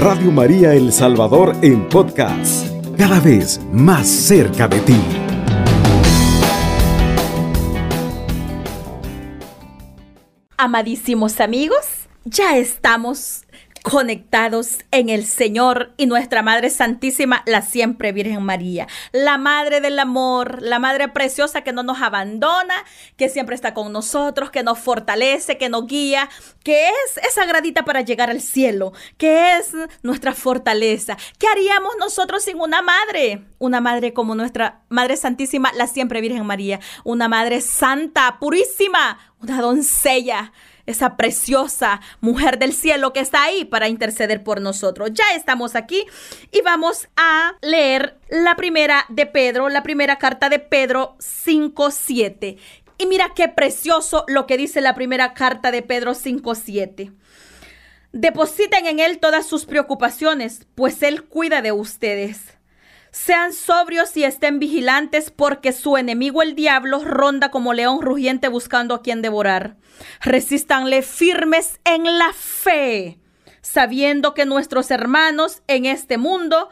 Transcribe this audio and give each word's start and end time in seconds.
Radio 0.00 0.32
María 0.32 0.72
El 0.72 0.94
Salvador 0.94 1.54
en 1.60 1.86
podcast, 1.86 2.66
cada 2.96 3.20
vez 3.20 3.60
más 3.70 4.08
cerca 4.08 4.66
de 4.66 4.80
ti. 4.80 4.96
Amadísimos 10.56 11.38
amigos, 11.38 11.84
ya 12.24 12.56
estamos 12.56 13.42
conectados 13.82 14.78
en 14.90 15.08
el 15.08 15.26
Señor 15.26 15.92
y 15.96 16.06
nuestra 16.06 16.42
Madre 16.42 16.70
Santísima, 16.70 17.42
la 17.46 17.62
siempre 17.62 18.12
Virgen 18.12 18.42
María, 18.42 18.86
la 19.12 19.38
Madre 19.38 19.80
del 19.80 19.98
Amor, 19.98 20.62
la 20.62 20.78
Madre 20.78 21.08
preciosa 21.08 21.62
que 21.62 21.72
no 21.72 21.82
nos 21.82 22.00
abandona, 22.02 22.74
que 23.16 23.28
siempre 23.28 23.54
está 23.54 23.74
con 23.74 23.92
nosotros, 23.92 24.50
que 24.50 24.62
nos 24.62 24.78
fortalece, 24.78 25.58
que 25.58 25.68
nos 25.68 25.86
guía, 25.86 26.28
que 26.62 26.88
es 26.88 27.18
esa 27.28 27.46
gradita 27.46 27.84
para 27.84 28.02
llegar 28.02 28.30
al 28.30 28.40
cielo, 28.40 28.92
que 29.16 29.56
es 29.56 29.72
nuestra 30.02 30.34
fortaleza. 30.34 31.16
¿Qué 31.38 31.46
haríamos 31.46 31.94
nosotros 31.98 32.44
sin 32.44 32.60
una 32.60 32.82
madre? 32.82 33.44
Una 33.58 33.80
madre 33.80 34.12
como 34.12 34.34
nuestra 34.34 34.80
Madre 34.88 35.16
Santísima, 35.16 35.72
la 35.74 35.86
siempre 35.86 36.20
Virgen 36.20 36.46
María, 36.46 36.80
una 37.04 37.28
Madre 37.28 37.60
Santa, 37.60 38.38
purísima, 38.40 39.18
una 39.40 39.60
doncella 39.60 40.52
esa 40.86 41.16
preciosa 41.16 42.00
mujer 42.20 42.58
del 42.58 42.72
cielo 42.72 43.12
que 43.12 43.20
está 43.20 43.42
ahí 43.42 43.64
para 43.64 43.88
interceder 43.88 44.42
por 44.42 44.60
nosotros. 44.60 45.10
Ya 45.12 45.34
estamos 45.34 45.74
aquí 45.74 46.04
y 46.52 46.60
vamos 46.62 47.08
a 47.16 47.56
leer 47.62 48.18
la 48.28 48.56
primera 48.56 49.04
de 49.08 49.26
Pedro, 49.26 49.68
la 49.68 49.82
primera 49.82 50.16
carta 50.16 50.48
de 50.48 50.58
Pedro 50.58 51.16
5.7. 51.18 52.58
Y 52.98 53.06
mira 53.06 53.32
qué 53.34 53.48
precioso 53.48 54.24
lo 54.28 54.46
que 54.46 54.58
dice 54.58 54.80
la 54.80 54.94
primera 54.94 55.32
carta 55.32 55.70
de 55.70 55.82
Pedro 55.82 56.12
5.7. 56.12 57.12
Depositen 58.12 58.86
en 58.86 58.98
Él 58.98 59.18
todas 59.20 59.46
sus 59.46 59.64
preocupaciones, 59.64 60.66
pues 60.74 61.02
Él 61.02 61.24
cuida 61.24 61.62
de 61.62 61.72
ustedes. 61.72 62.59
Sean 63.12 63.52
sobrios 63.52 64.16
y 64.16 64.24
estén 64.24 64.58
vigilantes 64.58 65.30
porque 65.30 65.72
su 65.72 65.96
enemigo 65.96 66.42
el 66.42 66.54
diablo 66.54 67.02
ronda 67.04 67.50
como 67.50 67.72
león 67.72 68.02
rugiente 68.02 68.48
buscando 68.48 68.94
a 68.94 69.02
quien 69.02 69.20
devorar. 69.20 69.76
Resístanle 70.20 71.02
firmes 71.02 71.80
en 71.84 72.18
la 72.18 72.32
fe, 72.32 73.18
sabiendo 73.62 74.32
que 74.32 74.46
nuestros 74.46 74.90
hermanos 74.90 75.62
en 75.66 75.86
este 75.86 76.18
mundo 76.18 76.68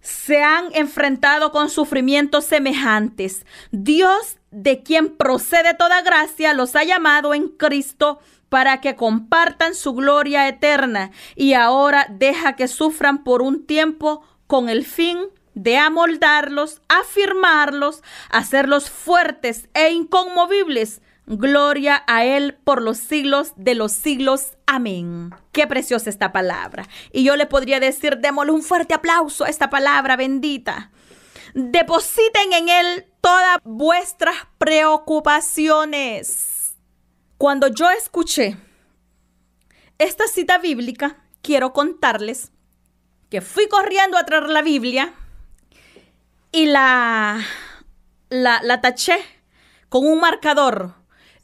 se 0.00 0.42
han 0.42 0.66
enfrentado 0.74 1.52
con 1.52 1.68
sufrimientos 1.68 2.44
semejantes. 2.44 3.44
Dios, 3.70 4.38
de 4.50 4.82
quien 4.82 5.16
procede 5.16 5.74
toda 5.74 6.02
gracia, 6.02 6.54
los 6.54 6.76
ha 6.76 6.84
llamado 6.84 7.34
en 7.34 7.48
Cristo 7.48 8.20
para 8.48 8.80
que 8.80 8.96
compartan 8.96 9.74
su 9.74 9.94
gloria 9.94 10.48
eterna 10.48 11.10
y 11.34 11.54
ahora 11.54 12.06
deja 12.10 12.54
que 12.54 12.68
sufran 12.68 13.24
por 13.24 13.42
un 13.42 13.66
tiempo 13.66 14.22
con 14.46 14.68
el 14.68 14.84
fin 14.84 15.18
de 15.18 15.43
amoldarlos, 15.76 16.80
afirmarlos, 16.88 18.02
hacerlos 18.30 18.90
fuertes 18.90 19.68
e 19.74 19.90
inconmovibles. 19.90 21.02
Gloria 21.26 22.04
a 22.06 22.24
Él 22.24 22.54
por 22.64 22.80
los 22.82 22.98
siglos 22.98 23.52
de 23.56 23.74
los 23.74 23.92
siglos. 23.92 24.58
Amén. 24.66 25.30
Qué 25.52 25.66
preciosa 25.66 26.10
esta 26.10 26.32
palabra. 26.32 26.86
Y 27.12 27.24
yo 27.24 27.36
le 27.36 27.46
podría 27.46 27.80
decir, 27.80 28.18
démosle 28.18 28.52
un 28.52 28.62
fuerte 28.62 28.92
aplauso 28.92 29.44
a 29.44 29.48
esta 29.48 29.70
palabra 29.70 30.16
bendita. 30.16 30.90
Depositen 31.54 32.52
en 32.52 32.68
Él 32.68 33.06
todas 33.20 33.56
vuestras 33.64 34.36
preocupaciones. 34.58 36.74
Cuando 37.38 37.68
yo 37.68 37.88
escuché 37.90 38.58
esta 39.98 40.26
cita 40.26 40.58
bíblica, 40.58 41.24
quiero 41.40 41.72
contarles 41.72 42.50
que 43.30 43.40
fui 43.40 43.68
corriendo 43.68 44.18
a 44.18 44.26
traer 44.26 44.50
la 44.50 44.62
Biblia 44.62 45.14
y 46.54 46.66
la, 46.66 47.44
la, 48.30 48.60
la 48.62 48.80
taché 48.80 49.16
con 49.88 50.06
un 50.06 50.20
marcador 50.20 50.94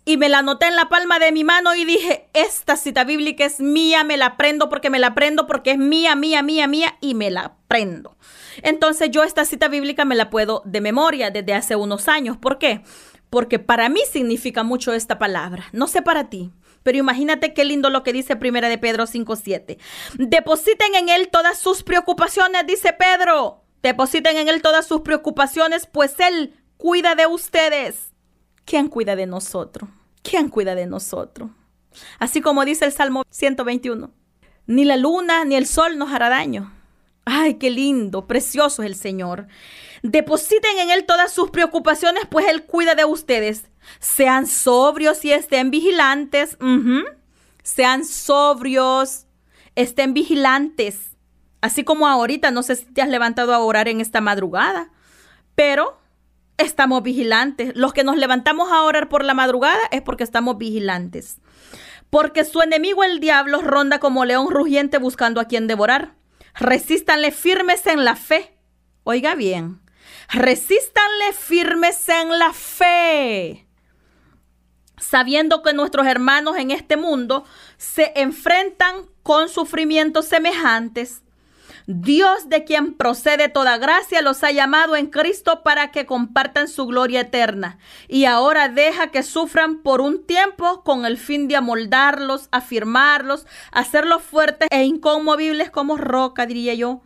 y 0.04 0.16
me 0.16 0.28
la 0.28 0.38
anoté 0.38 0.66
en 0.66 0.76
la 0.76 0.88
palma 0.88 1.18
de 1.18 1.32
mi 1.32 1.42
mano 1.42 1.74
y 1.74 1.84
dije, 1.84 2.28
esta 2.32 2.76
cita 2.76 3.02
bíblica 3.02 3.44
es 3.44 3.58
mía, 3.58 4.04
me 4.04 4.16
la 4.16 4.36
prendo 4.36 4.68
porque 4.68 4.88
me 4.88 5.00
la 5.00 5.16
prendo 5.16 5.48
porque 5.48 5.72
es 5.72 5.78
mía, 5.78 6.14
mía, 6.14 6.44
mía, 6.44 6.68
mía 6.68 6.96
y 7.00 7.14
me 7.14 7.32
la 7.32 7.56
prendo. 7.66 8.16
Entonces 8.62 9.10
yo 9.10 9.24
esta 9.24 9.44
cita 9.44 9.66
bíblica 9.66 10.04
me 10.04 10.14
la 10.14 10.30
puedo 10.30 10.62
de 10.64 10.80
memoria 10.80 11.32
desde 11.32 11.54
hace 11.54 11.74
unos 11.74 12.06
años. 12.06 12.36
¿Por 12.36 12.58
qué? 12.58 12.82
Porque 13.30 13.58
para 13.58 13.88
mí 13.88 14.02
significa 14.12 14.62
mucho 14.62 14.92
esta 14.92 15.18
palabra. 15.18 15.64
No 15.72 15.88
sé 15.88 16.02
para 16.02 16.30
ti, 16.30 16.52
pero 16.84 16.98
imagínate 16.98 17.52
qué 17.52 17.64
lindo 17.64 17.90
lo 17.90 18.04
que 18.04 18.12
dice 18.12 18.36
Primera 18.36 18.68
de 18.68 18.78
Pedro 18.78 19.06
5.7. 19.06 19.76
Depositen 20.18 20.94
en 20.94 21.08
Él 21.08 21.30
todas 21.30 21.58
sus 21.58 21.82
preocupaciones, 21.82 22.64
dice 22.64 22.92
Pedro. 22.92 23.59
Depositen 23.82 24.36
en 24.36 24.48
Él 24.48 24.62
todas 24.62 24.86
sus 24.86 25.00
preocupaciones, 25.00 25.86
pues 25.86 26.14
Él 26.18 26.54
cuida 26.76 27.14
de 27.14 27.26
ustedes. 27.26 28.12
¿Quién 28.64 28.88
cuida 28.88 29.16
de 29.16 29.26
nosotros? 29.26 29.88
¿Quién 30.22 30.48
cuida 30.48 30.74
de 30.74 30.86
nosotros? 30.86 31.50
Así 32.18 32.40
como 32.40 32.64
dice 32.64 32.84
el 32.84 32.92
Salmo 32.92 33.24
121. 33.30 34.10
Ni 34.66 34.84
la 34.84 34.96
luna 34.96 35.44
ni 35.44 35.56
el 35.56 35.66
sol 35.66 35.98
nos 35.98 36.12
hará 36.12 36.28
daño. 36.28 36.72
Ay, 37.24 37.54
qué 37.54 37.70
lindo, 37.70 38.26
precioso 38.26 38.82
es 38.82 38.86
el 38.86 38.96
Señor. 38.96 39.46
Depositen 40.02 40.78
en 40.78 40.90
Él 40.90 41.04
todas 41.06 41.32
sus 41.32 41.50
preocupaciones, 41.50 42.24
pues 42.30 42.46
Él 42.48 42.64
cuida 42.64 42.94
de 42.94 43.04
ustedes. 43.04 43.64
Sean 43.98 44.46
sobrios 44.46 45.24
y 45.24 45.32
estén 45.32 45.70
vigilantes. 45.70 46.56
Sean 47.62 48.04
sobrios, 48.04 49.26
estén 49.74 50.14
vigilantes. 50.14 51.16
Así 51.60 51.84
como 51.84 52.08
ahorita, 52.08 52.50
no 52.50 52.62
sé 52.62 52.76
si 52.76 52.86
te 52.86 53.02
has 53.02 53.08
levantado 53.08 53.54
a 53.54 53.58
orar 53.58 53.88
en 53.88 54.00
esta 54.00 54.20
madrugada, 54.20 54.90
pero 55.54 55.98
estamos 56.56 57.02
vigilantes. 57.02 57.72
Los 57.74 57.92
que 57.92 58.04
nos 58.04 58.16
levantamos 58.16 58.70
a 58.70 58.82
orar 58.82 59.08
por 59.08 59.24
la 59.24 59.34
madrugada 59.34 59.80
es 59.90 60.02
porque 60.02 60.24
estamos 60.24 60.56
vigilantes. 60.58 61.38
Porque 62.08 62.44
su 62.44 62.62
enemigo 62.62 63.04
el 63.04 63.20
diablo 63.20 63.60
ronda 63.60 64.00
como 64.00 64.24
león 64.24 64.50
rugiente 64.50 64.98
buscando 64.98 65.40
a 65.40 65.44
quien 65.44 65.66
devorar. 65.66 66.14
Resístanle 66.54 67.30
firmes 67.30 67.86
en 67.86 68.04
la 68.04 68.16
fe. 68.16 68.56
Oiga 69.04 69.34
bien, 69.34 69.80
resístanle 70.28 71.32
firmes 71.32 72.08
en 72.08 72.38
la 72.38 72.52
fe. 72.52 73.66
Sabiendo 74.98 75.62
que 75.62 75.72
nuestros 75.72 76.06
hermanos 76.06 76.56
en 76.56 76.70
este 76.70 76.96
mundo 76.96 77.44
se 77.76 78.12
enfrentan 78.16 79.06
con 79.22 79.48
sufrimientos 79.48 80.26
semejantes 80.26 81.22
Dios 81.86 82.48
de 82.48 82.64
quien 82.64 82.94
procede 82.94 83.48
toda 83.48 83.78
gracia 83.78 84.22
los 84.22 84.44
ha 84.44 84.50
llamado 84.50 84.96
en 84.96 85.06
Cristo 85.06 85.62
para 85.62 85.90
que 85.90 86.06
compartan 86.06 86.68
su 86.68 86.86
gloria 86.86 87.20
eterna. 87.20 87.78
Y 88.08 88.24
ahora 88.24 88.68
deja 88.68 89.08
que 89.08 89.22
sufran 89.22 89.82
por 89.82 90.00
un 90.00 90.24
tiempo 90.26 90.82
con 90.82 91.04
el 91.04 91.18
fin 91.18 91.48
de 91.48 91.56
amoldarlos, 91.56 92.48
afirmarlos, 92.52 93.46
hacerlos 93.72 94.22
fuertes 94.22 94.68
e 94.70 94.84
inconmovibles 94.84 95.70
como 95.70 95.96
roca, 95.96 96.46
diría 96.46 96.74
yo. 96.74 97.02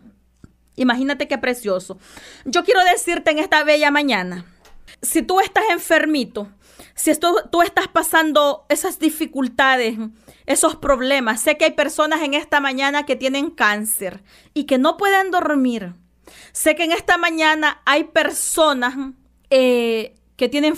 Imagínate 0.76 1.28
qué 1.28 1.38
precioso. 1.38 1.98
Yo 2.44 2.64
quiero 2.64 2.82
decirte 2.84 3.30
en 3.30 3.38
esta 3.38 3.62
bella 3.62 3.90
mañana, 3.90 4.44
si 5.02 5.22
tú 5.22 5.40
estás 5.40 5.64
enfermito, 5.70 6.48
si 6.94 7.12
tú 7.16 7.62
estás 7.62 7.88
pasando 7.88 8.66
esas 8.68 8.98
dificultades, 8.98 9.98
esos 10.46 10.76
problemas. 10.76 11.40
Sé 11.40 11.56
que 11.56 11.64
hay 11.64 11.72
personas 11.72 12.22
en 12.22 12.34
esta 12.34 12.60
mañana 12.60 13.06
que 13.06 13.16
tienen 13.16 13.50
cáncer 13.50 14.22
y 14.52 14.64
que 14.64 14.78
no 14.78 14.96
pueden 14.96 15.30
dormir. 15.30 15.94
Sé 16.52 16.74
que 16.74 16.84
en 16.84 16.92
esta 16.92 17.18
mañana 17.18 17.82
hay 17.84 18.04
personas 18.04 18.94
eh, 19.50 20.14
que 20.36 20.48
tienen 20.48 20.74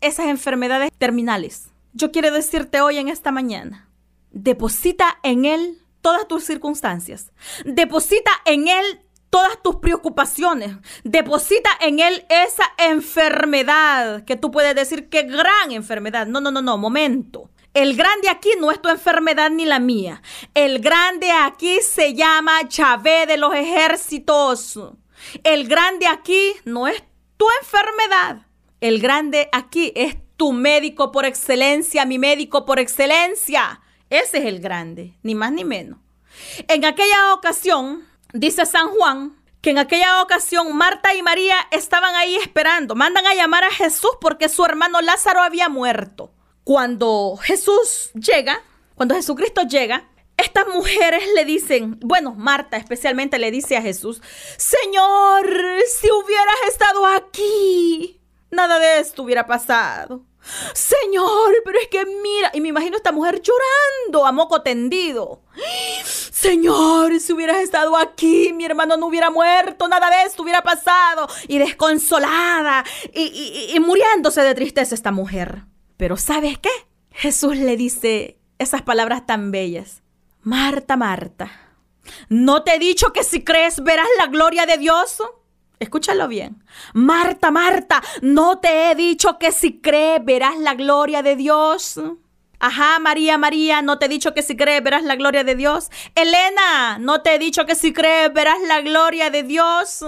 esas 0.00 0.26
enfermedades 0.26 0.90
terminales. 0.98 1.70
Yo 1.92 2.12
quiero 2.12 2.30
decirte 2.30 2.80
hoy 2.80 2.98
en 2.98 3.08
esta 3.08 3.32
mañana, 3.32 3.88
deposita 4.30 5.18
en 5.22 5.44
Él 5.44 5.78
todas 6.00 6.28
tus 6.28 6.44
circunstancias. 6.44 7.32
Deposita 7.64 8.30
en 8.44 8.68
Él 8.68 9.02
todas 9.28 9.62
tus 9.62 9.76
preocupaciones. 9.76 10.76
Deposita 11.04 11.70
en 11.80 12.00
Él 12.00 12.24
esa 12.28 12.64
enfermedad 12.78 14.24
que 14.24 14.36
tú 14.36 14.50
puedes 14.50 14.74
decir 14.74 15.08
que 15.08 15.22
gran 15.22 15.72
enfermedad. 15.72 16.26
No, 16.26 16.40
no, 16.40 16.50
no, 16.50 16.62
no, 16.62 16.78
momento. 16.78 17.50
El 17.72 17.96
grande 17.96 18.28
aquí 18.28 18.50
no 18.58 18.72
es 18.72 18.82
tu 18.82 18.88
enfermedad 18.88 19.48
ni 19.48 19.64
la 19.64 19.78
mía. 19.78 20.22
El 20.54 20.80
grande 20.80 21.30
aquí 21.30 21.78
se 21.82 22.14
llama 22.14 22.66
Chávez 22.66 23.28
de 23.28 23.36
los 23.36 23.54
ejércitos. 23.54 24.76
El 25.44 25.68
grande 25.68 26.08
aquí 26.08 26.54
no 26.64 26.88
es 26.88 27.00
tu 27.36 27.46
enfermedad. 27.60 28.38
El 28.80 29.00
grande 29.00 29.48
aquí 29.52 29.92
es 29.94 30.16
tu 30.36 30.52
médico 30.52 31.12
por 31.12 31.24
excelencia, 31.24 32.04
mi 32.06 32.18
médico 32.18 32.66
por 32.66 32.80
excelencia. 32.80 33.80
Ese 34.08 34.38
es 34.38 34.46
el 34.46 34.58
grande, 34.58 35.14
ni 35.22 35.36
más 35.36 35.52
ni 35.52 35.64
menos. 35.64 36.00
En 36.66 36.84
aquella 36.84 37.34
ocasión, 37.34 38.04
dice 38.32 38.66
San 38.66 38.88
Juan, 38.88 39.36
que 39.60 39.70
en 39.70 39.78
aquella 39.78 40.22
ocasión 40.22 40.76
Marta 40.76 41.14
y 41.14 41.22
María 41.22 41.54
estaban 41.70 42.16
ahí 42.16 42.34
esperando. 42.34 42.96
Mandan 42.96 43.28
a 43.28 43.34
llamar 43.34 43.62
a 43.62 43.70
Jesús 43.70 44.10
porque 44.20 44.48
su 44.48 44.64
hermano 44.64 45.00
Lázaro 45.02 45.40
había 45.40 45.68
muerto 45.68 46.32
cuando 46.64 47.38
Jesús 47.40 48.10
llega, 48.14 48.62
cuando 48.94 49.14
Jesucristo 49.14 49.62
llega, 49.62 50.08
estas 50.36 50.68
mujeres 50.68 51.22
le 51.34 51.44
dicen, 51.44 51.98
bueno, 52.00 52.34
Marta 52.34 52.76
especialmente 52.76 53.38
le 53.38 53.50
dice 53.50 53.76
a 53.76 53.82
Jesús, 53.82 54.22
Señor, 54.56 55.46
si 55.86 56.10
hubieras 56.10 56.56
estado 56.68 57.06
aquí, 57.06 58.20
nada 58.50 58.78
de 58.78 59.00
esto 59.00 59.22
hubiera 59.22 59.46
pasado. 59.46 60.24
Señor, 60.72 61.54
pero 61.64 61.78
es 61.78 61.88
que 61.88 62.06
mira, 62.06 62.50
y 62.54 62.60
me 62.60 62.68
imagino 62.68 62.96
a 62.96 62.96
esta 62.96 63.12
mujer 63.12 63.42
llorando 63.42 64.26
a 64.26 64.32
moco 64.32 64.62
tendido. 64.62 65.42
Señor, 66.04 67.20
si 67.20 67.34
hubieras 67.34 67.58
estado 67.58 67.96
aquí, 67.96 68.52
mi 68.54 68.64
hermano 68.64 68.96
no 68.96 69.06
hubiera 69.06 69.30
muerto, 69.30 69.86
nada 69.88 70.08
de 70.08 70.22
esto 70.26 70.42
hubiera 70.42 70.62
pasado. 70.62 71.28
Y 71.46 71.58
desconsolada 71.58 72.84
y, 73.12 73.70
y 73.74 73.80
muriéndose 73.80 74.40
de 74.40 74.54
tristeza 74.54 74.94
esta 74.94 75.12
mujer. 75.12 75.64
Pero 76.00 76.16
¿sabes 76.16 76.58
qué? 76.58 76.70
Jesús 77.10 77.58
le 77.58 77.76
dice 77.76 78.38
esas 78.58 78.80
palabras 78.80 79.26
tan 79.26 79.50
bellas. 79.50 80.02
Marta, 80.40 80.96
Marta, 80.96 81.50
¿no 82.30 82.62
te 82.62 82.76
he 82.76 82.78
dicho 82.78 83.12
que 83.12 83.22
si 83.22 83.44
crees 83.44 83.82
verás 83.82 84.06
la 84.16 84.28
gloria 84.28 84.64
de 84.64 84.78
Dios? 84.78 85.22
Escúchalo 85.78 86.26
bien. 86.26 86.64
Marta, 86.94 87.50
Marta, 87.50 88.02
¿no 88.22 88.60
te 88.60 88.90
he 88.90 88.94
dicho 88.94 89.38
que 89.38 89.52
si 89.52 89.82
crees 89.82 90.24
verás 90.24 90.56
la 90.56 90.72
gloria 90.72 91.22
de 91.22 91.36
Dios? 91.36 92.00
Ajá, 92.60 92.98
María, 92.98 93.36
María, 93.36 93.82
¿no 93.82 93.98
te 93.98 94.06
he 94.06 94.08
dicho 94.08 94.32
que 94.32 94.40
si 94.40 94.56
crees 94.56 94.82
verás 94.82 95.02
la 95.02 95.16
gloria 95.16 95.44
de 95.44 95.54
Dios? 95.54 95.90
Elena, 96.14 96.96
¿no 96.98 97.20
te 97.20 97.34
he 97.34 97.38
dicho 97.38 97.66
que 97.66 97.74
si 97.74 97.92
crees 97.92 98.32
verás 98.32 98.62
la 98.66 98.80
gloria 98.80 99.28
de 99.28 99.42
Dios? 99.42 100.02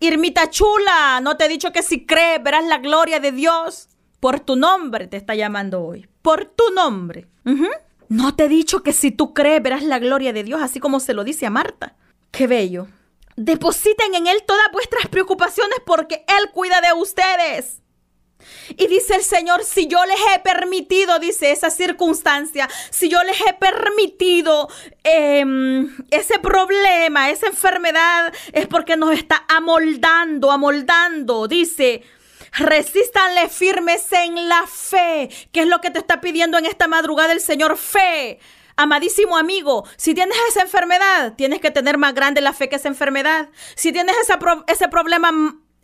Irmita 0.00 0.50
chula, 0.50 1.20
¿no 1.22 1.36
te 1.36 1.44
he 1.44 1.48
dicho 1.48 1.70
que 1.70 1.84
si 1.84 2.04
crees 2.04 2.42
verás 2.42 2.64
la 2.64 2.78
gloria 2.78 3.20
de 3.20 3.30
Dios? 3.30 3.89
Por 4.20 4.40
tu 4.40 4.54
nombre 4.56 5.06
te 5.06 5.16
está 5.16 5.34
llamando 5.34 5.82
hoy. 5.82 6.06
Por 6.22 6.44
tu 6.44 6.70
nombre. 6.74 7.26
¿No 8.08 8.36
te 8.36 8.44
he 8.44 8.48
dicho 8.48 8.82
que 8.82 8.92
si 8.92 9.10
tú 9.10 9.32
crees 9.32 9.62
verás 9.62 9.82
la 9.82 9.98
gloria 9.98 10.32
de 10.32 10.44
Dios, 10.44 10.60
así 10.62 10.78
como 10.78 11.00
se 11.00 11.14
lo 11.14 11.24
dice 11.24 11.46
a 11.46 11.50
Marta? 11.50 11.96
Qué 12.30 12.46
bello. 12.46 12.86
Depositen 13.36 14.14
en 14.14 14.26
Él 14.26 14.42
todas 14.46 14.70
vuestras 14.72 15.08
preocupaciones 15.08 15.78
porque 15.86 16.24
Él 16.28 16.50
cuida 16.52 16.80
de 16.80 16.92
ustedes. 16.92 17.80
Y 18.76 18.86
dice 18.86 19.16
el 19.16 19.22
Señor, 19.22 19.64
si 19.64 19.86
yo 19.86 19.98
les 20.06 20.18
he 20.34 20.38
permitido, 20.40 21.18
dice 21.18 21.52
esa 21.52 21.70
circunstancia, 21.70 22.68
si 22.90 23.08
yo 23.08 23.22
les 23.22 23.40
he 23.40 23.52
permitido 23.54 24.68
em, 25.04 25.94
ese 26.10 26.38
problema, 26.38 27.30
esa 27.30 27.48
enfermedad, 27.48 28.32
es 28.52 28.66
porque 28.66 28.96
nos 28.96 29.12
está 29.12 29.44
amoldando, 29.48 30.50
amoldando, 30.50 31.48
dice. 31.48 32.02
Resístanle 32.52 33.48
firmes 33.48 34.10
en 34.12 34.48
la 34.48 34.66
fe, 34.66 35.30
que 35.52 35.60
es 35.60 35.66
lo 35.66 35.80
que 35.80 35.90
te 35.90 35.98
está 35.98 36.20
pidiendo 36.20 36.58
en 36.58 36.66
esta 36.66 36.88
madrugada 36.88 37.32
el 37.32 37.40
Señor, 37.40 37.76
fe. 37.76 38.38
Amadísimo 38.76 39.36
amigo, 39.36 39.84
si 39.96 40.14
tienes 40.14 40.36
esa 40.48 40.62
enfermedad, 40.62 41.34
tienes 41.36 41.60
que 41.60 41.70
tener 41.70 41.98
más 41.98 42.14
grande 42.14 42.40
la 42.40 42.52
fe 42.54 42.68
que 42.68 42.76
esa 42.76 42.88
enfermedad. 42.88 43.50
Si 43.74 43.92
tienes 43.92 44.16
ese 44.66 44.88
problema 44.88 45.30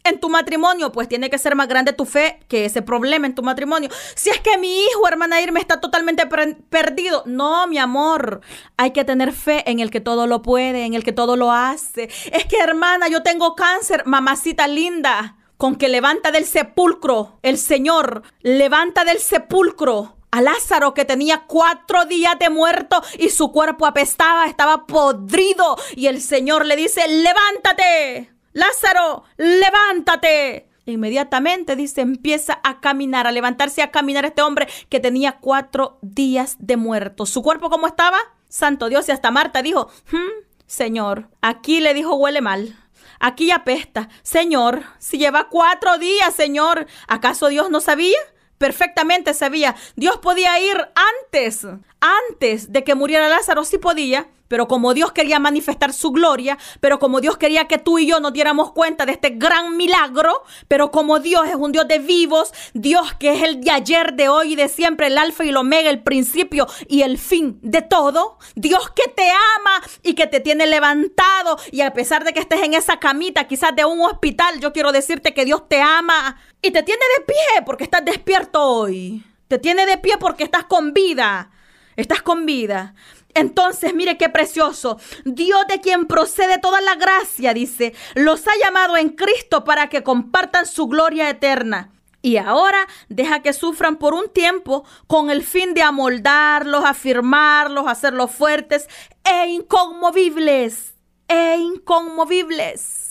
en 0.05 0.21
tu 0.21 0.31
matrimonio, 0.31 0.93
pues 0.93 1.09
tiene 1.09 1.29
que 1.29 1.37
ser 1.37 1.57
más 1.57 1.69
grande 1.69 1.93
tu 1.93 2.07
fe 2.07 2.41
que 2.49 2.65
ese 2.65 2.81
problema 2.81 3.27
en 3.27 3.35
tu 3.35 3.43
matrimonio. 3.43 3.91
Si 4.15 4.31
es 4.31 4.41
que 4.41 4.57
mi 4.57 4.85
hijo, 4.87 5.07
hermana 5.07 5.43
Irma, 5.43 5.59
está 5.59 5.81
totalmente 5.81 6.27
perdido. 6.71 7.23
No, 7.27 7.67
mi 7.67 7.77
amor, 7.77 8.41
hay 8.79 8.93
que 8.93 9.05
tener 9.05 9.33
fe 9.33 9.69
en 9.71 9.81
el 9.81 9.91
que 9.91 10.01
todo 10.01 10.27
lo 10.27 10.41
puede, 10.41 10.85
en 10.85 10.95
el 10.95 11.05
que 11.05 11.13
todo 11.13 11.37
lo 11.37 11.53
hace. 11.53 12.09
Es 12.33 12.47
que, 12.47 12.59
hermana, 12.61 13.09
yo 13.09 13.23
tengo 13.23 13.55
cáncer, 13.57 14.07
mamacita 14.07 14.69
linda, 14.69 15.37
con 15.57 15.77
que 15.77 15.89
levanta 15.89 16.31
del 16.31 16.45
sepulcro, 16.45 17.39
el 17.43 17.59
Señor 17.59 18.23
levanta 18.43 19.05
del 19.05 19.19
sepulcro 19.19 20.17
a 20.31 20.43
Lázaro 20.43 20.93
que 20.93 21.05
tenía 21.05 21.45
cuatro 21.47 22.05
días 22.05 22.39
de 22.39 22.51
muerto 22.51 23.03
y 23.19 23.31
su 23.31 23.53
cuerpo 23.53 23.87
apestaba, 23.87 24.47
estaba 24.47 24.87
podrido. 24.87 25.77
Y 25.95 26.09
el 26.09 26.21
Señor 26.21 26.67
le 26.67 26.77
dice, 26.77 27.09
levántate, 27.09 28.35
Lázaro, 28.53 29.25
levántate. 29.39 30.69
Inmediatamente 30.85 31.75
dice, 31.75 32.03
empieza 32.03 32.61
a 32.63 32.81
caminar, 32.81 33.27
a 33.27 33.33
levantarse 33.33 33.83
a 33.83 33.91
caminar 33.91 34.25
este 34.25 34.43
hombre 34.43 34.69
que 34.89 35.01
tenía 35.01 35.39
cuatro 35.39 35.99
días 36.03 36.57
de 36.59 36.77
muerto. 36.77 37.25
¿Su 37.27 37.43
cuerpo 37.43 37.71
cómo 37.71 37.87
estaba? 37.87 38.19
Santo 38.49 38.89
Dios, 38.89 39.09
y 39.09 39.13
hasta 39.13 39.31
Marta 39.31 39.63
dijo, 39.63 39.89
hmm, 40.13 40.45
Señor, 40.67 41.29
aquí 41.41 41.81
le 41.81 41.95
dijo 41.95 42.15
huele 42.15 42.41
mal. 42.41 42.77
Aquí 43.21 43.51
apesta. 43.51 44.09
Señor, 44.23 44.83
si 44.99 45.19
lleva 45.19 45.49
cuatro 45.49 45.99
días, 45.99 46.35
Señor, 46.35 46.87
¿acaso 47.09 47.49
Dios 47.49 47.71
no 47.71 47.81
sabía? 47.81 48.19
perfectamente 48.59 49.35
sabía, 49.35 49.77
Dios 49.97 50.19
podía 50.19 50.59
ir 50.61 50.77
antes, 50.95 51.67
antes 52.01 52.73
de 52.73 52.85
que 52.85 52.95
muriera 52.95 53.29
Lázaro, 53.29 53.65
sí 53.65 53.79
podía, 53.79 54.29
pero 54.49 54.69
como 54.69 54.95
Dios 54.95 55.13
quería 55.13 55.39
manifestar 55.39 55.93
su 55.93 56.11
gloria, 56.11 56.59
pero 56.81 56.99
como 56.99 57.21
Dios 57.21 57.37
quería 57.37 57.67
que 57.67 57.79
tú 57.79 57.99
y 57.99 58.07
yo 58.07 58.21
nos 58.21 58.33
diéramos 58.33 58.73
cuenta 58.73 59.07
de 59.07 59.13
este 59.13 59.31
gran 59.31 59.77
milagro, 59.77 60.43
pero 60.69 60.91
como 60.91 61.21
Dios 61.21 61.49
es 61.49 61.57
un 61.57 61.73
Dios 61.73 61.89
de 61.89 61.99
vivos, 61.99 62.53
Dios 62.75 63.15
que 63.15 63.35
es 63.35 63.43
el 63.43 63.61
de 63.61 63.71
ayer, 63.71 64.15
de 64.15 64.29
hoy 64.29 64.53
y 64.53 64.57
de 64.57 64.69
siempre, 64.69 65.09
el 65.09 65.19
alfa 65.19 65.45
y 65.45 65.51
el 65.51 65.57
omega, 65.57 65.91
el 65.91 66.03
principio 66.03 66.67
y 66.89 67.03
el 67.03 67.19
fin 67.19 67.59
de 67.63 67.83
todo, 67.83 68.39
Dios 68.55 68.91
que 68.91 69.09
te 69.11 69.29
ama 69.29 69.83
y 70.03 70.15
que 70.15 70.27
te 70.27 70.41
tiene 70.41 70.67
levantado 70.67 71.59
y 71.71 71.81
a 71.81 71.93
pesar 71.93 72.25
de 72.25 72.33
que 72.33 72.41
estés 72.41 72.63
en 72.63 72.75
esa 72.75 72.99
camita, 72.99 73.47
quizás 73.47 73.75
de 73.75 73.85
un 73.85 74.01
hospital, 74.01 74.61
yo 74.61 74.73
quiero 74.73 74.93
decirte 74.93 75.35
que 75.35 75.45
Dios 75.45 75.69
te 75.69 75.81
ama 75.81 76.37
y 76.63 76.71
te 76.71 76.83
tiene 76.83 77.03
de 77.19 77.25
pie 77.25 77.63
porque 77.65 77.85
estás 77.85 78.05
despierto 78.05 78.63
hoy. 78.63 79.25
Te 79.49 79.59
tiene 79.59 79.87
de 79.87 79.99
pie 79.99 80.17
porque 80.19 80.45
estás 80.45 80.65
con 80.65 80.93
vida. 80.93 81.51
Estás 81.95 82.21
con 82.23 82.45
vida. 82.45 82.95
Entonces, 83.37 83.95
mire 83.95 84.17
qué 84.17 84.31
precioso. 84.31 84.99
Dios 85.27 85.67
de 85.69 85.83
quien 85.83 86.07
procede 86.07 86.59
toda 86.59 86.81
la 86.81 86.95
gracia, 86.95 87.53
dice, 87.53 87.95
los 88.15 88.49
ha 88.49 88.53
llamado 88.65 88.97
en 88.97 89.11
Cristo 89.11 89.63
para 89.63 89.91
que 89.91 90.03
compartan 90.03 90.65
su 90.65 90.87
gloria 90.87 91.29
eterna. 91.29 91.93
Y 92.23 92.39
ahora 92.39 92.89
deja 93.11 93.43
que 93.43 93.53
sufran 93.53 93.99
por 93.99 94.15
un 94.15 94.31
tiempo 94.31 94.85
con 95.07 95.29
el 95.29 95.45
fin 95.45 95.75
de 95.75 95.83
amoldarlos, 95.83 96.85
afirmarlos, 96.85 97.87
hacerlos 97.87 98.31
fuertes 98.31 98.89
e 99.23 99.49
inconmovibles. 99.49 100.95
E 101.29 101.57
inconmovibles. 101.59 103.06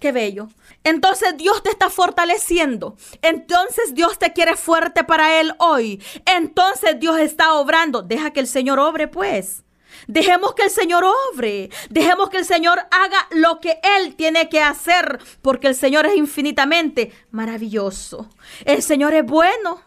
Qué 0.00 0.12
bello. 0.12 0.48
Entonces 0.84 1.36
Dios 1.36 1.62
te 1.62 1.70
está 1.70 1.90
fortaleciendo. 1.90 2.96
Entonces 3.22 3.94
Dios 3.94 4.18
te 4.18 4.32
quiere 4.32 4.56
fuerte 4.56 5.04
para 5.04 5.40
Él 5.40 5.52
hoy. 5.58 6.02
Entonces 6.24 6.98
Dios 7.00 7.18
está 7.18 7.54
obrando. 7.54 8.02
Deja 8.02 8.32
que 8.32 8.40
el 8.40 8.46
Señor 8.46 8.78
obre 8.78 9.08
pues. 9.08 9.64
Dejemos 10.06 10.54
que 10.54 10.62
el 10.62 10.70
Señor 10.70 11.04
obre. 11.34 11.70
Dejemos 11.90 12.30
que 12.30 12.38
el 12.38 12.44
Señor 12.44 12.78
haga 12.90 13.26
lo 13.32 13.60
que 13.60 13.80
Él 13.82 14.14
tiene 14.14 14.48
que 14.48 14.60
hacer. 14.60 15.18
Porque 15.42 15.66
el 15.66 15.74
Señor 15.74 16.06
es 16.06 16.16
infinitamente 16.16 17.12
maravilloso. 17.30 18.28
El 18.64 18.82
Señor 18.82 19.14
es 19.14 19.24
bueno. 19.24 19.82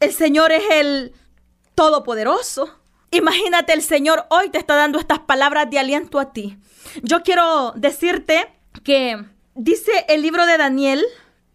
El 0.00 0.12
Señor 0.12 0.50
es 0.50 0.64
el 0.70 1.12
todopoderoso. 1.74 2.78
Imagínate, 3.10 3.74
el 3.74 3.82
Señor 3.82 4.24
hoy 4.30 4.48
te 4.48 4.56
está 4.56 4.74
dando 4.76 4.98
estas 4.98 5.18
palabras 5.20 5.68
de 5.68 5.78
aliento 5.78 6.18
a 6.18 6.32
ti. 6.32 6.56
Yo 7.02 7.22
quiero 7.22 7.72
decirte 7.76 8.50
que 8.84 9.22
Dice 9.54 9.92
el 10.08 10.22
libro 10.22 10.46
de 10.46 10.56
Daniel 10.56 11.04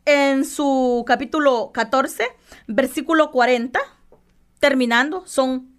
en 0.05 0.45
su 0.45 1.03
capítulo 1.07 1.71
14, 1.73 2.27
versículo 2.67 3.31
40, 3.31 3.79
terminando, 4.59 5.25
son 5.25 5.71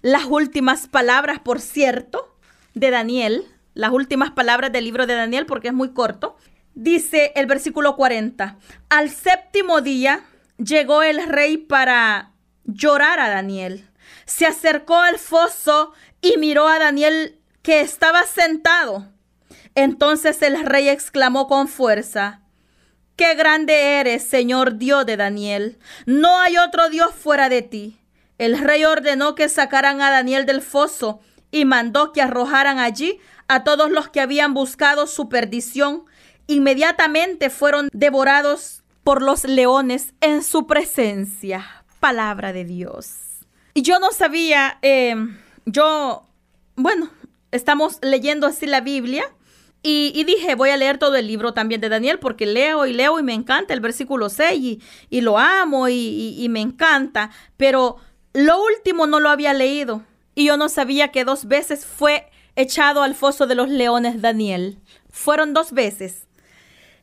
las 0.00 0.24
últimas 0.26 0.86
palabras, 0.86 1.40
por 1.40 1.60
cierto, 1.60 2.38
de 2.74 2.92
Daniel, 2.92 3.44
las 3.74 3.90
últimas 3.90 4.30
palabras 4.30 4.70
del 4.70 4.84
libro 4.84 5.08
de 5.08 5.16
Daniel, 5.16 5.46
porque 5.46 5.68
es 5.68 5.74
muy 5.74 5.92
corto. 5.92 6.36
Dice 6.76 7.32
el 7.34 7.46
versículo 7.46 7.96
40, 7.96 8.56
al 8.88 9.10
séptimo 9.10 9.80
día 9.80 10.24
llegó 10.58 11.02
el 11.02 11.26
rey 11.26 11.56
para 11.56 12.34
llorar 12.62 13.18
a 13.18 13.28
Daniel. 13.28 13.90
Se 14.26 14.46
acercó 14.46 15.00
al 15.00 15.18
foso 15.18 15.92
y 16.20 16.36
miró 16.38 16.68
a 16.68 16.78
Daniel 16.78 17.40
que 17.62 17.80
estaba 17.80 18.22
sentado 18.26 19.12
entonces 19.74 20.42
el 20.42 20.64
rey 20.64 20.88
exclamó 20.88 21.46
con 21.46 21.68
fuerza, 21.68 22.40
Qué 23.16 23.34
grande 23.34 24.00
eres, 24.00 24.26
Señor 24.26 24.76
Dios 24.76 25.06
de 25.06 25.16
Daniel. 25.16 25.78
No 26.04 26.40
hay 26.40 26.56
otro 26.58 26.88
Dios 26.88 27.14
fuera 27.14 27.48
de 27.48 27.62
ti. 27.62 28.00
El 28.38 28.58
rey 28.58 28.84
ordenó 28.84 29.36
que 29.36 29.48
sacaran 29.48 30.00
a 30.00 30.10
Daniel 30.10 30.46
del 30.46 30.62
foso 30.62 31.20
y 31.52 31.64
mandó 31.64 32.12
que 32.12 32.22
arrojaran 32.22 32.80
allí 32.80 33.20
a 33.46 33.62
todos 33.62 33.88
los 33.88 34.08
que 34.08 34.20
habían 34.20 34.52
buscado 34.52 35.06
su 35.06 35.28
perdición. 35.28 36.04
Inmediatamente 36.48 37.50
fueron 37.50 37.88
devorados 37.92 38.82
por 39.04 39.22
los 39.22 39.44
leones 39.44 40.12
en 40.20 40.42
su 40.42 40.66
presencia. 40.66 41.84
Palabra 42.00 42.52
de 42.52 42.64
Dios. 42.64 43.14
Y 43.74 43.82
yo 43.82 44.00
no 44.00 44.10
sabía, 44.10 44.78
eh, 44.82 45.14
yo, 45.66 46.26
bueno, 46.74 47.10
estamos 47.52 47.98
leyendo 48.02 48.48
así 48.48 48.66
la 48.66 48.80
Biblia 48.80 49.24
y, 49.84 50.24
dije, 50.24 50.54
voy 50.54 50.70
a 50.70 50.76
leer 50.76 50.98
todo 50.98 51.16
el 51.16 51.26
libro 51.26 51.52
también 51.52 51.80
de 51.80 51.90
Daniel 51.90 52.18
porque 52.18 52.46
leo 52.46 52.86
y 52.86 52.94
leo 52.94 53.18
y 53.18 53.22
me 53.22 53.34
encanta 53.34 53.74
el 53.74 53.80
versículo 53.80 54.30
6 54.30 54.78
y, 55.10 55.20
lo 55.20 55.38
amo 55.38 55.88
y, 55.88 56.36
y 56.38 56.48
me 56.48 56.60
encanta, 56.60 57.30
pero 57.56 57.98
lo 58.32 58.62
último 58.62 59.06
no 59.06 59.20
lo 59.20 59.30
había 59.30 59.52
leído. 59.52 60.02
y 60.34 60.46
yo 60.46 60.56
no 60.56 60.68
sabía 60.68 61.08
que 61.08 61.24
dos 61.24 61.46
veces 61.46 61.86
fue 61.86 62.30
echado 62.56 63.02
al 63.02 63.14
foso 63.14 63.46
de 63.46 63.54
los 63.54 63.68
leones 63.68 64.20
Daniel. 64.20 64.78
Fueron 65.10 65.54
dos 65.54 65.72
veces. 65.72 66.26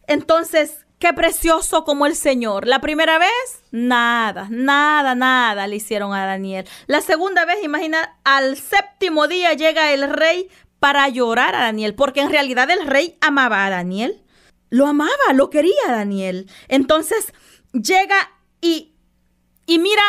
Entonces, 0.07 0.85
qué 0.99 1.13
precioso 1.13 1.83
como 1.83 2.05
el 2.05 2.15
Señor. 2.15 2.67
La 2.67 2.79
primera 2.79 3.17
vez, 3.17 3.63
nada, 3.71 4.47
nada, 4.49 5.15
nada 5.15 5.67
le 5.67 5.77
hicieron 5.77 6.13
a 6.13 6.25
Daniel. 6.25 6.67
La 6.87 7.01
segunda 7.01 7.45
vez, 7.45 7.63
imagina, 7.63 8.17
al 8.23 8.57
séptimo 8.57 9.27
día 9.27 9.53
llega 9.53 9.93
el 9.93 10.09
rey 10.09 10.49
para 10.81 11.07
llorar 11.09 11.53
a 11.53 11.61
Daniel, 11.61 11.93
porque 11.93 12.21
en 12.21 12.31
realidad 12.31 12.67
el 12.71 12.87
rey 12.87 13.15
amaba 13.21 13.67
a 13.67 13.69
Daniel. 13.69 14.23
Lo 14.71 14.87
amaba, 14.87 15.31
lo 15.35 15.51
quería 15.51 15.79
a 15.87 15.91
Daniel. 15.91 16.49
Entonces 16.69 17.33
llega 17.71 18.31
y, 18.61 18.95
y 19.67 19.77
mira 19.77 20.01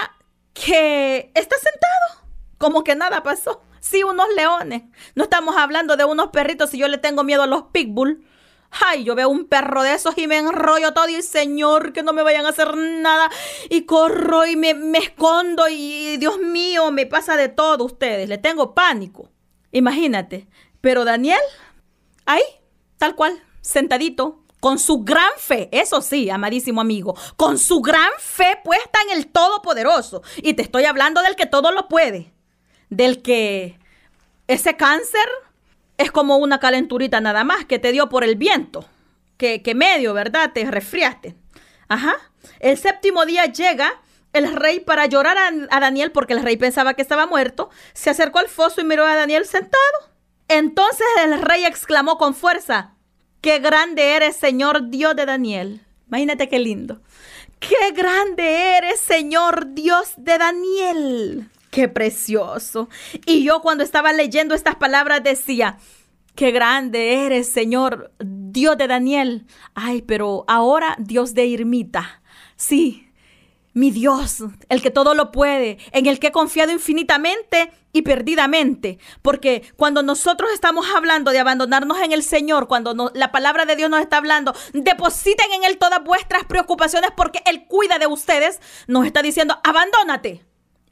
que 0.54 1.30
está 1.34 1.56
sentado, 1.56 2.26
como 2.56 2.84
que 2.84 2.96
nada 2.96 3.22
pasó. 3.22 3.60
Sí, 3.80 4.02
unos 4.02 4.26
leones. 4.34 4.84
No 5.14 5.24
estamos 5.24 5.56
hablando 5.58 5.98
de 5.98 6.06
unos 6.06 6.28
perritos 6.28 6.70
si 6.70 6.78
yo 6.78 6.88
le 6.88 6.96
tengo 6.96 7.22
miedo 7.22 7.42
a 7.42 7.46
los 7.46 7.64
pitbull. 7.64 8.24
Ay, 8.70 9.04
yo 9.04 9.14
veo 9.14 9.28
un 9.28 9.48
perro 9.48 9.82
de 9.82 9.92
esos 9.92 10.16
y 10.16 10.26
me 10.26 10.38
enrollo 10.38 10.94
todo 10.94 11.06
y 11.06 11.20
Señor, 11.20 11.92
que 11.92 12.02
no 12.02 12.14
me 12.14 12.22
vayan 12.22 12.46
a 12.46 12.48
hacer 12.48 12.74
nada. 12.74 13.30
Y 13.68 13.82
corro 13.82 14.46
y 14.46 14.56
me, 14.56 14.72
me 14.72 15.00
escondo 15.00 15.68
y 15.68 16.16
Dios 16.16 16.38
mío, 16.38 16.90
me 16.92 17.04
pasa 17.04 17.36
de 17.36 17.50
todo 17.50 17.84
ustedes. 17.84 18.26
Le 18.26 18.38
tengo 18.38 18.74
pánico. 18.74 19.28
Imagínate. 19.72 20.46
Pero 20.80 21.04
Daniel, 21.04 21.40
ahí, 22.26 22.42
tal 22.98 23.14
cual, 23.14 23.42
sentadito, 23.60 24.42
con 24.60 24.78
su 24.78 25.02
gran 25.02 25.32
fe, 25.38 25.68
eso 25.72 26.00
sí, 26.00 26.30
amadísimo 26.30 26.80
amigo, 26.80 27.16
con 27.36 27.58
su 27.58 27.80
gran 27.80 28.10
fe 28.18 28.60
puesta 28.62 29.00
en 29.02 29.18
el 29.18 29.26
Todopoderoso. 29.26 30.22
Y 30.36 30.54
te 30.54 30.62
estoy 30.62 30.84
hablando 30.84 31.20
del 31.22 31.34
que 31.34 31.46
todo 31.46 31.72
lo 31.72 31.88
puede, 31.88 32.32
del 32.88 33.22
que 33.22 33.78
ese 34.46 34.76
cáncer 34.76 35.26
es 35.98 36.12
como 36.12 36.36
una 36.36 36.60
calenturita 36.60 37.20
nada 37.20 37.42
más 37.42 37.64
que 37.64 37.80
te 37.80 37.90
dio 37.90 38.08
por 38.08 38.22
el 38.22 38.36
viento, 38.36 38.84
que, 39.36 39.62
que 39.62 39.74
medio, 39.74 40.14
¿verdad? 40.14 40.52
Te 40.52 40.64
resfriaste. 40.70 41.34
Ajá. 41.88 42.14
El 42.60 42.78
séptimo 42.78 43.26
día 43.26 43.46
llega 43.46 44.00
el 44.32 44.54
rey 44.54 44.80
para 44.80 45.06
llorar 45.06 45.36
a, 45.70 45.80
Daniel 45.80 46.12
porque 46.12 46.32
el 46.32 46.42
rey 46.42 46.56
pensaba 46.56 46.94
que 46.94 47.02
estaba 47.02 47.26
muerto. 47.26 47.70
Se 47.92 48.10
acercó 48.10 48.38
al 48.38 48.48
foso 48.48 48.80
y 48.80 48.84
miró 48.84 49.04
a 49.04 49.14
Daniel 49.14 49.46
sentado. 49.46 49.82
Entonces 50.48 51.06
el 51.24 51.40
rey 51.40 51.64
exclamó 51.64 52.18
con 52.18 52.34
fuerza, 52.34 52.94
Qué 53.40 53.58
grande 53.58 54.14
eres, 54.14 54.36
Señor 54.36 54.90
Dios 54.90 55.16
de 55.16 55.26
Daniel. 55.26 55.80
Imagínate 56.06 56.48
qué 56.48 56.58
lindo. 56.60 57.00
Qué 57.58 57.92
grande 57.92 58.76
eres, 58.76 59.00
Señor 59.00 59.74
Dios 59.74 60.12
de 60.16 60.38
Daniel. 60.38 61.50
Qué 61.70 61.88
precioso. 61.88 62.88
Y 63.26 63.42
yo 63.42 63.60
cuando 63.60 63.82
estaba 63.82 64.12
leyendo 64.12 64.54
estas 64.54 64.76
palabras 64.76 65.24
decía, 65.24 65.78
qué 66.34 66.52
grande 66.52 67.24
eres, 67.26 67.48
Señor 67.48 68.12
Dios 68.20 68.78
de 68.78 68.86
Daniel. 68.86 69.46
Ay, 69.74 70.02
pero 70.02 70.44
ahora 70.46 70.96
Dios 70.98 71.34
de 71.34 71.46
Irmita. 71.46 72.22
Sí, 72.56 73.08
mi 73.74 73.90
Dios, 73.90 74.44
el 74.68 74.82
que 74.82 74.90
todo 74.90 75.14
lo 75.14 75.32
puede, 75.32 75.78
en 75.92 76.06
el 76.06 76.18
que 76.18 76.28
he 76.28 76.32
confiado 76.32 76.72
infinitamente 76.72 77.72
y 77.92 78.02
perdidamente. 78.02 78.98
Porque 79.22 79.62
cuando 79.76 80.02
nosotros 80.02 80.50
estamos 80.52 80.86
hablando 80.94 81.30
de 81.30 81.38
abandonarnos 81.38 82.00
en 82.00 82.12
el 82.12 82.22
Señor, 82.22 82.68
cuando 82.68 83.10
la 83.14 83.32
palabra 83.32 83.64
de 83.64 83.76
Dios 83.76 83.90
nos 83.90 84.00
está 84.00 84.18
hablando, 84.18 84.54
depositen 84.72 85.52
en 85.52 85.64
Él 85.64 85.78
todas 85.78 86.02
vuestras 86.02 86.44
preocupaciones 86.44 87.10
porque 87.16 87.42
Él 87.46 87.66
cuida 87.66 87.98
de 87.98 88.06
ustedes, 88.06 88.60
nos 88.86 89.06
está 89.06 89.22
diciendo, 89.22 89.58
abandónate. 89.62 90.44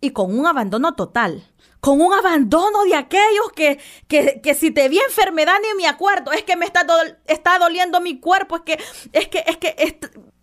Y 0.02 0.10
con 0.10 0.38
un 0.38 0.46
abandono 0.46 0.94
total. 0.94 1.46
Con 1.80 2.00
un 2.02 2.12
abandono 2.12 2.84
de 2.84 2.94
aquellos 2.94 3.52
que, 3.54 3.78
que, 4.06 4.40
que 4.42 4.54
si 4.54 4.70
te 4.70 4.88
vi 4.90 4.98
enfermedad 4.98 5.54
ni 5.62 5.82
me 5.82 5.88
acuerdo, 5.88 6.30
es 6.32 6.42
que 6.42 6.56
me 6.56 6.66
está, 6.66 6.86
está 7.26 7.58
doliendo 7.58 8.00
mi 8.02 8.20
cuerpo, 8.20 8.56
es 8.56 8.62
que, 8.62 8.78
es 9.12 9.28
que, 9.28 9.44
es 9.46 9.56
que, 9.56 9.74
es, 9.78 9.94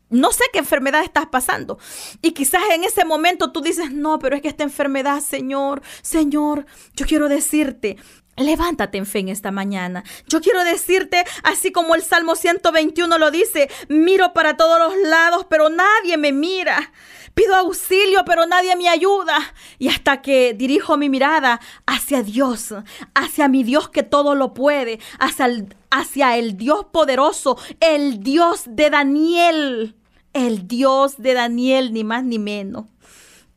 no 0.10 0.32
sé 0.32 0.44
qué 0.52 0.60
enfermedad 0.60 1.04
estás 1.04 1.28
pasando. 1.28 1.80
Y 2.22 2.32
quizás 2.32 2.62
en 2.74 2.84
ese 2.84 3.06
momento 3.06 3.52
tú 3.52 3.62
dices, 3.62 3.92
no, 3.92 4.20
pero 4.20 4.36
es 4.36 4.42
que 4.42 4.48
esta 4.48 4.64
enfermedad, 4.64 5.22
Señor, 5.22 5.82
Señor, 6.02 6.66
yo 6.96 7.06
quiero 7.06 7.30
decirte, 7.30 7.98
Levántate 8.38 9.00
en 9.00 9.08
fe 9.08 9.20
en 9.20 9.30
esta 9.30 9.50
mañana. 9.50 10.04
Yo 10.28 10.42
quiero 10.42 10.64
decirte, 10.64 11.26
así 11.44 11.72
como 11.72 11.96
el 11.96 12.04
Salmo 12.04 12.36
121 12.36 13.18
lo 13.18 13.32
dice, 13.32 13.68
miro 13.90 14.32
para 14.34 14.56
todos 14.56 14.78
los 14.80 15.10
lados, 15.10 15.48
pero 15.50 15.70
nadie 15.70 16.18
me 16.18 16.32
mira. 16.32 16.92
Pido 17.38 17.56
auxilio, 17.56 18.26
pero 18.26 18.48
nadie 18.48 18.76
me 18.76 18.90
ayuda. 18.90 19.38
Y 19.78 19.90
hasta 19.90 20.24
que 20.24 20.56
dirijo 20.56 20.98
mi 20.98 21.08
mirada 21.08 21.62
hacia 21.86 22.24
Dios, 22.24 22.74
hacia 23.14 23.48
mi 23.48 23.62
Dios 23.62 23.90
que 23.90 24.02
todo 24.02 24.34
lo 24.34 24.56
puede, 24.56 25.00
hacia 25.20 25.46
el, 25.46 25.76
hacia 25.92 26.36
el 26.36 26.58
Dios 26.58 26.88
poderoso, 26.92 27.56
el 27.80 28.24
Dios 28.24 28.64
de 28.66 28.90
Daniel 28.90 29.94
el 30.38 30.68
Dios 30.68 31.18
de 31.18 31.34
Daniel, 31.34 31.94
ni 31.94 32.04
más 32.04 32.24
ni 32.24 32.38
menos. 32.38 32.86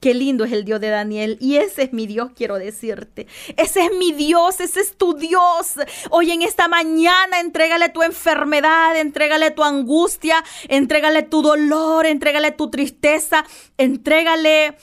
Qué 0.00 0.14
lindo 0.14 0.44
es 0.44 0.52
el 0.52 0.64
Dios 0.64 0.80
de 0.80 0.88
Daniel. 0.88 1.36
Y 1.40 1.56
ese 1.56 1.82
es 1.82 1.92
mi 1.92 2.06
Dios, 2.06 2.30
quiero 2.34 2.58
decirte. 2.58 3.26
Ese 3.58 3.84
es 3.84 3.90
mi 3.98 4.12
Dios, 4.12 4.58
ese 4.60 4.80
es 4.80 4.96
tu 4.96 5.12
Dios. 5.14 5.74
Hoy 6.08 6.30
en 6.30 6.40
esta 6.40 6.68
mañana, 6.68 7.38
entrégale 7.38 7.90
tu 7.90 8.02
enfermedad, 8.02 8.96
entrégale 8.96 9.50
tu 9.50 9.62
angustia, 9.62 10.42
entrégale 10.68 11.22
tu 11.22 11.42
dolor, 11.42 12.06
entrégale 12.06 12.50
tu 12.50 12.70
tristeza, 12.70 13.44
entrégale 13.76 14.78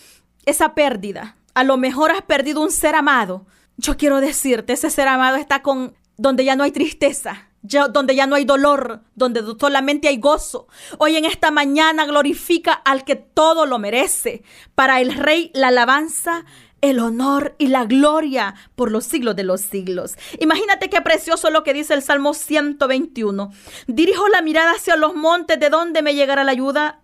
esa 0.45 0.75
pérdida. 0.75 1.36
A 1.55 1.63
lo 1.63 1.77
mejor 1.77 2.12
has 2.12 2.21
perdido 2.21 2.62
un 2.62 2.71
ser 2.71 2.93
amado. 2.93 3.47
Yo 3.77 3.97
quiero 3.97 4.21
decirte, 4.21 4.74
ese 4.74 4.91
ser 4.91 5.07
amado 5.07 5.38
está 5.38 5.63
con 5.63 5.95
donde 6.17 6.45
ya 6.45 6.55
no 6.55 6.63
hay 6.63 6.71
tristeza, 6.71 7.46
donde 7.61 8.15
ya 8.15 8.27
no 8.27 8.35
hay 8.35 8.45
dolor, 8.45 9.01
donde 9.15 9.43
solamente 9.59 10.07
hay 10.07 10.17
gozo. 10.17 10.67
Hoy 10.97 11.15
en 11.17 11.25
esta 11.25 11.51
mañana 11.51 12.05
glorifica 12.05 12.73
al 12.73 13.03
que 13.03 13.15
todo 13.15 13.65
lo 13.65 13.79
merece. 13.79 14.43
Para 14.75 15.01
el 15.01 15.13
Rey 15.13 15.51
la 15.53 15.67
alabanza, 15.69 16.45
el 16.81 16.99
honor 16.99 17.55
y 17.57 17.67
la 17.67 17.85
gloria 17.85 18.55
por 18.75 18.91
los 18.91 19.05
siglos 19.05 19.35
de 19.35 19.43
los 19.43 19.61
siglos. 19.61 20.15
Imagínate 20.39 20.89
qué 20.89 21.01
precioso 21.01 21.49
lo 21.49 21.63
que 21.63 21.73
dice 21.73 21.93
el 21.93 22.03
Salmo 22.03 22.33
121. 22.33 23.51
Dirijo 23.87 24.27
la 24.29 24.41
mirada 24.41 24.71
hacia 24.71 24.95
los 24.95 25.15
montes, 25.15 25.59
¿de 25.59 25.69
dónde 25.69 26.01
me 26.01 26.15
llegará 26.15 26.43
la 26.43 26.51
ayuda? 26.51 27.01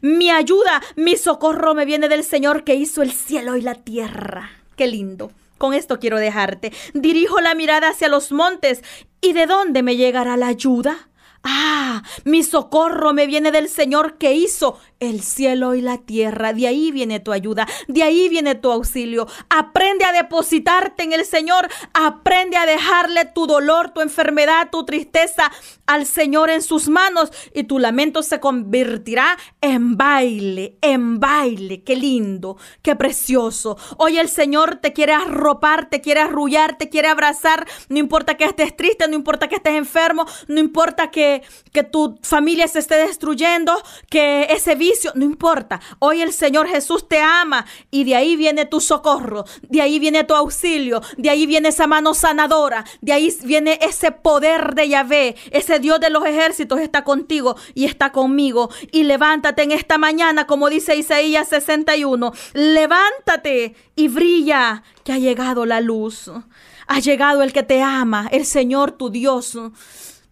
Mi 0.00 0.30
ayuda, 0.30 0.82
mi 0.96 1.16
socorro 1.16 1.74
me 1.74 1.84
viene 1.84 2.08
del 2.08 2.22
Señor 2.22 2.62
que 2.62 2.76
hizo 2.76 3.02
el 3.02 3.12
cielo 3.12 3.56
y 3.56 3.62
la 3.62 3.74
tierra. 3.74 4.50
Qué 4.76 4.86
lindo. 4.86 5.32
Con 5.58 5.74
esto 5.74 5.98
quiero 5.98 6.18
dejarte. 6.18 6.72
Dirijo 6.94 7.40
la 7.40 7.54
mirada 7.54 7.90
hacia 7.90 8.08
los 8.08 8.32
montes. 8.32 8.82
¿Y 9.20 9.32
de 9.32 9.46
dónde 9.46 9.82
me 9.82 9.96
llegará 9.96 10.36
la 10.36 10.48
ayuda? 10.48 11.08
Ah, 11.44 12.02
mi 12.24 12.42
socorro 12.42 13.12
me 13.12 13.26
viene 13.26 13.52
del 13.52 13.68
Señor 13.68 14.16
que 14.16 14.32
hizo 14.32 14.78
el 14.98 15.22
cielo 15.22 15.74
y 15.74 15.82
la 15.82 15.98
tierra. 15.98 16.54
De 16.54 16.66
ahí 16.66 16.90
viene 16.90 17.20
tu 17.20 17.32
ayuda, 17.32 17.68
de 17.86 18.02
ahí 18.02 18.30
viene 18.30 18.54
tu 18.54 18.72
auxilio. 18.72 19.26
Aprende 19.50 20.06
a 20.06 20.12
depositarte 20.12 21.02
en 21.02 21.12
el 21.12 21.26
Señor, 21.26 21.68
aprende 21.92 22.56
a 22.56 22.64
dejarle 22.64 23.26
tu 23.26 23.46
dolor, 23.46 23.90
tu 23.90 24.00
enfermedad, 24.00 24.70
tu 24.72 24.86
tristeza 24.86 25.52
al 25.86 26.06
Señor 26.06 26.48
en 26.48 26.62
sus 26.62 26.88
manos 26.88 27.30
y 27.52 27.64
tu 27.64 27.78
lamento 27.78 28.22
se 28.22 28.40
convertirá 28.40 29.36
en 29.60 29.96
baile, 29.98 30.78
en 30.80 31.20
baile. 31.20 31.82
Qué 31.82 31.96
lindo, 31.96 32.56
qué 32.82 32.96
precioso. 32.96 33.76
Hoy 33.98 34.18
el 34.18 34.28
Señor 34.30 34.76
te 34.76 34.92
quiere 34.94 35.12
arropar, 35.12 35.90
te 35.90 36.00
quiere 36.00 36.20
arrullar, 36.20 36.78
te 36.78 36.88
quiere 36.88 37.08
abrazar. 37.08 37.66
No 37.90 37.98
importa 37.98 38.36
que 38.36 38.44
estés 38.44 38.74
triste, 38.76 39.06
no 39.08 39.14
importa 39.14 39.48
que 39.48 39.56
estés 39.56 39.74
enfermo, 39.74 40.24
no 40.48 40.58
importa 40.58 41.10
que 41.72 41.82
tu 41.82 42.18
familia 42.22 42.68
se 42.68 42.78
esté 42.78 42.96
destruyendo, 42.96 43.74
que 44.10 44.46
ese 44.50 44.74
vicio, 44.74 45.12
no 45.14 45.24
importa. 45.24 45.80
Hoy 45.98 46.22
el 46.22 46.32
Señor 46.32 46.68
Jesús 46.68 47.08
te 47.08 47.20
ama 47.20 47.66
y 47.90 48.04
de 48.04 48.16
ahí 48.16 48.36
viene 48.36 48.66
tu 48.66 48.80
socorro, 48.80 49.44
de 49.62 49.82
ahí 49.82 49.98
viene 49.98 50.24
tu 50.24 50.34
auxilio, 50.34 51.00
de 51.16 51.30
ahí 51.30 51.46
viene 51.46 51.70
esa 51.70 51.86
mano 51.86 52.14
sanadora, 52.14 52.84
de 53.00 53.12
ahí 53.12 53.34
viene 53.44 53.78
ese 53.82 54.12
poder 54.12 54.74
de 54.74 54.88
Yahvé, 54.88 55.36
ese 55.50 55.78
Dios 55.78 56.00
de 56.00 56.10
los 56.10 56.24
ejércitos 56.24 56.80
está 56.80 57.04
contigo 57.04 57.56
y 57.74 57.84
está 57.84 58.12
conmigo. 58.12 58.70
Y 58.92 59.04
levántate 59.04 59.62
en 59.62 59.72
esta 59.72 59.98
mañana, 59.98 60.46
como 60.46 60.68
dice 60.68 60.96
Isaías 60.96 61.48
61, 61.48 62.32
levántate 62.52 63.74
y 63.96 64.08
brilla, 64.08 64.82
que 65.04 65.12
ha 65.12 65.18
llegado 65.18 65.66
la 65.66 65.80
luz. 65.80 66.30
Ha 66.86 67.00
llegado 67.00 67.42
el 67.42 67.52
que 67.52 67.62
te 67.62 67.82
ama, 67.82 68.28
el 68.30 68.44
Señor 68.44 68.92
tu 68.92 69.10
Dios. 69.10 69.58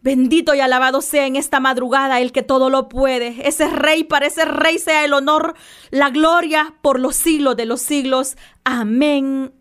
Bendito 0.02 0.54
y 0.54 0.60
alabado 0.60 1.00
sea 1.00 1.26
en 1.26 1.36
esta 1.36 1.60
madrugada 1.60 2.20
el 2.20 2.32
que 2.32 2.42
todo 2.42 2.70
lo 2.70 2.88
puede. 2.88 3.46
Ese 3.46 3.68
rey, 3.68 4.02
para 4.02 4.26
ese 4.26 4.44
rey 4.44 4.78
sea 4.78 5.04
el 5.04 5.12
honor, 5.12 5.54
la 5.90 6.10
gloria 6.10 6.74
por 6.82 6.98
los 6.98 7.14
siglos 7.14 7.56
de 7.56 7.66
los 7.66 7.80
siglos. 7.80 8.36
Amén. 8.64 9.52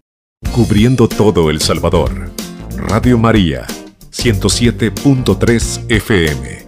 Cubriendo 0.52 1.08
todo 1.08 1.52
El 1.52 1.62
Salvador. 1.62 2.32
Radio 2.76 3.20
María, 3.20 3.68
107.3 4.12 5.86
FM. 5.90 6.61